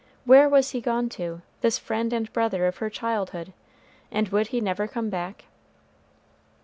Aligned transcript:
Where 0.25 0.49
was 0.49 0.71
he 0.71 0.81
gone 0.81 1.09
to 1.09 1.43
this 1.61 1.77
friend 1.77 2.11
and 2.11 2.33
brother 2.33 2.65
of 2.65 2.77
her 2.77 2.89
childhood, 2.89 3.53
and 4.09 4.29
would 4.29 4.47
he 4.47 4.59
never 4.59 4.87
come 4.87 5.11
back? 5.11 5.45